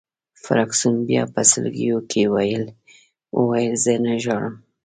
[0.43, 2.65] فرګوسن بیا په سلګیو کي وویل:
[3.83, 4.55] زه نه ژاړم.